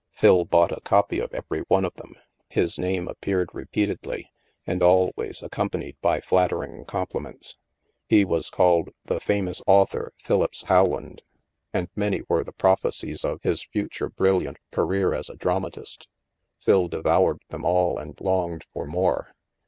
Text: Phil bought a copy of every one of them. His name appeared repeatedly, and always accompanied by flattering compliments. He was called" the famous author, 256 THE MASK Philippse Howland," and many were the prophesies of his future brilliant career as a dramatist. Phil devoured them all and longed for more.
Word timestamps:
Phil 0.09 0.45
bought 0.45 0.75
a 0.75 0.81
copy 0.81 1.19
of 1.19 1.31
every 1.31 1.61
one 1.67 1.85
of 1.85 1.93
them. 1.93 2.15
His 2.49 2.79
name 2.79 3.07
appeared 3.07 3.51
repeatedly, 3.53 4.31
and 4.65 4.81
always 4.81 5.43
accompanied 5.43 5.95
by 6.01 6.21
flattering 6.21 6.85
compliments. 6.85 7.55
He 8.07 8.25
was 8.25 8.49
called" 8.49 8.89
the 9.11 9.19
famous 9.19 9.61
author, 9.67 10.11
256 10.23 10.23
THE 10.25 10.25
MASK 10.25 10.27
Philippse 10.27 10.61
Howland," 10.89 11.21
and 11.71 11.89
many 11.95 12.23
were 12.27 12.43
the 12.43 12.51
prophesies 12.51 13.23
of 13.23 13.43
his 13.43 13.63
future 13.65 14.09
brilliant 14.09 14.57
career 14.71 15.13
as 15.13 15.29
a 15.29 15.35
dramatist. 15.35 16.07
Phil 16.57 16.87
devoured 16.87 17.37
them 17.49 17.63
all 17.63 17.99
and 17.99 18.19
longed 18.19 18.65
for 18.73 18.87
more. 18.87 19.35